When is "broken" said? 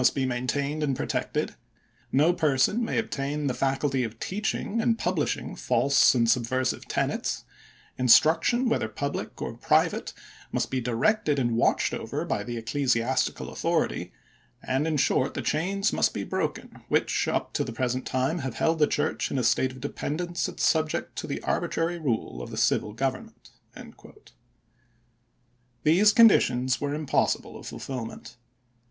16.23-16.81